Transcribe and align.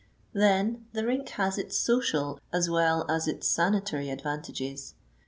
Then 0.33 0.87
the 0.93 1.05
rink 1.05 1.29
has 1.29 1.59
its 1.59 1.77
social 1.77 2.39
as 2.51 2.67
well 2.67 3.05
as 3.07 3.27
its 3.27 3.47
sanitary 3.47 4.09
advantages. 4.09 4.95